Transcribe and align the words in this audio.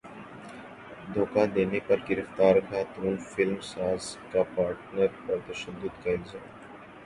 دھوکا 1.13 1.43
دینے 1.55 1.79
پر 1.87 1.99
گرفتار 2.07 2.55
خاتون 2.69 3.15
فلم 3.29 3.59
ساز 3.71 4.03
کا 4.31 4.41
پارٹنر 4.55 5.07
پر 5.25 5.37
تشدد 5.47 5.93
کا 6.03 6.09
الزام 6.11 6.47